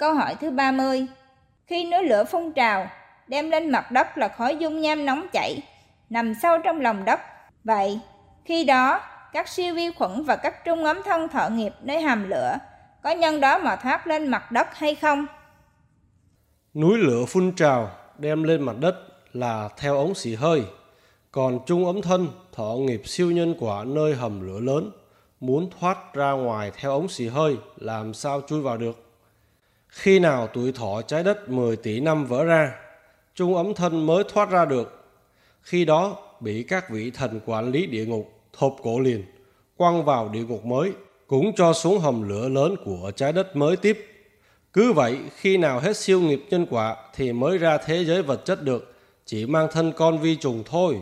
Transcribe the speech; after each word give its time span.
Câu 0.00 0.14
hỏi 0.14 0.34
thứ 0.40 0.50
30. 0.50 1.06
Khi 1.66 1.90
núi 1.90 2.02
lửa 2.02 2.24
phun 2.24 2.52
trào, 2.52 2.86
đem 3.28 3.50
lên 3.50 3.70
mặt 3.70 3.90
đất 3.90 4.18
là 4.18 4.28
khói 4.28 4.56
dung 4.56 4.80
nham 4.80 5.06
nóng 5.06 5.26
chảy, 5.32 5.62
nằm 6.10 6.34
sâu 6.42 6.58
trong 6.64 6.80
lòng 6.80 7.04
đất. 7.04 7.20
Vậy, 7.64 8.00
khi 8.44 8.64
đó, 8.64 9.00
các 9.32 9.48
siêu 9.48 9.74
vi 9.74 9.90
khuẩn 9.90 10.24
và 10.24 10.36
các 10.36 10.64
trung 10.64 10.84
ấm 10.84 10.98
thân 11.04 11.28
thọ 11.28 11.48
nghiệp 11.48 11.72
nơi 11.82 12.02
hầm 12.02 12.28
lửa 12.28 12.56
có 13.02 13.10
nhân 13.10 13.40
đó 13.40 13.58
mà 13.58 13.76
thoát 13.76 14.06
lên 14.06 14.26
mặt 14.28 14.52
đất 14.52 14.66
hay 14.72 14.94
không? 14.94 15.26
Núi 16.74 16.98
lửa 16.98 17.24
phun 17.28 17.52
trào 17.52 17.90
đem 18.18 18.42
lên 18.42 18.62
mặt 18.62 18.76
đất 18.80 18.94
là 19.32 19.68
theo 19.76 19.96
ống 19.96 20.14
xì 20.14 20.34
hơi, 20.34 20.62
còn 21.30 21.58
trung 21.66 21.86
ấm 21.86 22.02
thân 22.02 22.28
thọ 22.52 22.74
nghiệp 22.78 23.02
siêu 23.04 23.30
nhân 23.30 23.54
quả 23.60 23.84
nơi 23.84 24.14
hầm 24.14 24.40
lửa 24.40 24.60
lớn 24.60 24.90
muốn 25.40 25.70
thoát 25.80 26.14
ra 26.14 26.32
ngoài 26.32 26.72
theo 26.80 26.90
ống 26.90 27.08
xì 27.08 27.28
hơi 27.28 27.56
làm 27.76 28.14
sao 28.14 28.40
chui 28.48 28.60
vào 28.60 28.76
được. 28.76 29.09
Khi 29.90 30.18
nào 30.18 30.46
tuổi 30.46 30.72
thọ 30.72 31.02
trái 31.02 31.22
đất 31.22 31.48
10 31.48 31.76
tỷ 31.76 32.00
năm 32.00 32.26
vỡ 32.26 32.44
ra, 32.44 32.72
trung 33.34 33.56
ấm 33.56 33.74
thân 33.74 34.06
mới 34.06 34.24
thoát 34.28 34.50
ra 34.50 34.64
được. 34.64 35.04
Khi 35.62 35.84
đó 35.84 36.16
bị 36.40 36.62
các 36.62 36.90
vị 36.90 37.10
thần 37.10 37.40
quản 37.46 37.70
lý 37.70 37.86
địa 37.86 38.06
ngục 38.06 38.32
thộp 38.52 38.76
cổ 38.82 39.00
liền, 39.00 39.24
quăng 39.76 40.04
vào 40.04 40.28
địa 40.28 40.44
ngục 40.44 40.64
mới, 40.64 40.92
cũng 41.26 41.52
cho 41.56 41.72
xuống 41.72 41.98
hầm 41.98 42.28
lửa 42.28 42.48
lớn 42.48 42.76
của 42.84 43.12
trái 43.16 43.32
đất 43.32 43.56
mới 43.56 43.76
tiếp. 43.76 44.06
Cứ 44.72 44.92
vậy, 44.92 45.18
khi 45.36 45.56
nào 45.56 45.80
hết 45.80 45.96
siêu 45.96 46.20
nghiệp 46.20 46.44
nhân 46.50 46.66
quả 46.70 46.96
thì 47.14 47.32
mới 47.32 47.58
ra 47.58 47.78
thế 47.78 48.04
giới 48.04 48.22
vật 48.22 48.44
chất 48.44 48.62
được, 48.62 48.94
chỉ 49.26 49.46
mang 49.46 49.68
thân 49.72 49.92
con 49.92 50.18
vi 50.18 50.36
trùng 50.36 50.62
thôi. 50.66 50.96